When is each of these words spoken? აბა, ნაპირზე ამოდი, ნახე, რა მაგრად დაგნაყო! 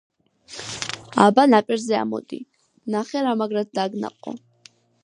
აბა, 1.25 1.45
ნაპირზე 1.55 1.99
ამოდი, 1.99 2.41
ნახე, 2.97 3.25
რა 3.29 3.39
მაგრად 3.45 3.73
დაგნაყო! 3.81 4.37